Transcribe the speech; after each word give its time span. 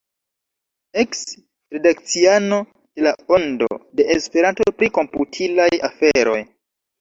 Eks-redakciano 1.01 2.59
de 2.71 3.03
La 3.09 3.13
Ondo 3.37 3.69
de 4.01 4.09
Esperanto 4.15 4.67
pri 4.81 4.91
komputilaj 4.97 5.69
aferoj. 5.91 6.41